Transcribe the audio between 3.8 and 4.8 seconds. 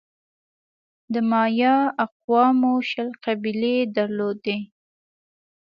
درلودې.